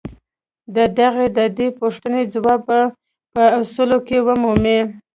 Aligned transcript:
د 0.75 0.77
هغه 0.99 1.25
د 1.37 1.39
دې 1.57 1.67
پوښتنې 1.79 2.21
ځواب 2.33 2.61
به 2.67 2.79
په 3.33 3.43
اصولو 3.59 3.97
کې 4.07 4.17
ومومئ. 4.27 4.79